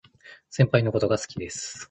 [0.49, 1.79] 先輩のことが大好きです